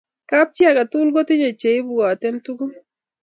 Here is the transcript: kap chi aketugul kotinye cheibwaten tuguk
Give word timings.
kap 0.29 0.47
chi 0.55 0.63
aketugul 0.69 1.09
kotinye 1.15 1.49
cheibwaten 1.61 2.35
tuguk 2.45 2.73